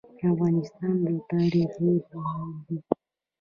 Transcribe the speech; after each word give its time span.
افغانستان 0.31 0.93
د 1.05 1.05
تاریخ 1.31 1.69
هیواد 1.85 2.53
دی 2.65 2.77